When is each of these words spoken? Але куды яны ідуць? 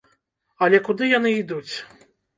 Але 0.67 0.79
куды 0.87 1.11
яны 1.13 1.35
ідуць? 1.43 1.73